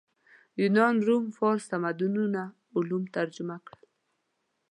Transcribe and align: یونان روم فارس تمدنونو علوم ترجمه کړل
یونان 0.61 0.95
روم 1.07 1.25
فارس 1.37 1.63
تمدنونو 1.71 2.43
علوم 2.75 3.03
ترجمه 3.15 3.55
کړل 3.65 3.81